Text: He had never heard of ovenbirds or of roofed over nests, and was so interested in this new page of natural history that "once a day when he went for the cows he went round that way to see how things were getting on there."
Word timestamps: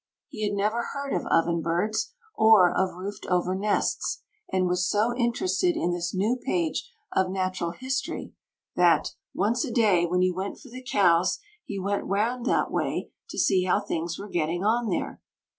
He 0.29 0.43
had 0.47 0.55
never 0.55 0.81
heard 0.81 1.13
of 1.13 1.27
ovenbirds 1.27 2.13
or 2.33 2.71
of 2.75 2.95
roofed 2.95 3.27
over 3.27 3.53
nests, 3.53 4.23
and 4.51 4.65
was 4.65 4.89
so 4.89 5.15
interested 5.15 5.75
in 5.77 5.91
this 5.91 6.11
new 6.11 6.39
page 6.43 6.91
of 7.15 7.29
natural 7.29 7.69
history 7.69 8.33
that 8.75 9.11
"once 9.35 9.63
a 9.63 9.69
day 9.69 10.07
when 10.07 10.21
he 10.21 10.31
went 10.31 10.57
for 10.57 10.69
the 10.69 10.81
cows 10.81 11.37
he 11.65 11.77
went 11.77 12.03
round 12.07 12.47
that 12.47 12.71
way 12.71 13.11
to 13.29 13.37
see 13.37 13.65
how 13.65 13.79
things 13.79 14.17
were 14.17 14.27
getting 14.27 14.63
on 14.63 14.89
there." 14.89 15.21